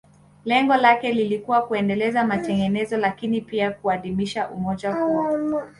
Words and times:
Lengo 0.45 0.75
lake 0.75 1.11
lilikuwa 1.13 1.61
kuendeleza 1.67 2.23
matengenezo, 2.23 2.97
lakini 2.97 3.41
pia 3.41 3.71
kudumisha 3.71 4.49
umoja 4.49 4.93
huo. 4.93 5.63